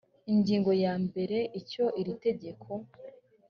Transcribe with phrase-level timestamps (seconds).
[0.31, 2.69] ingingo ya mbere icyo iri tegeko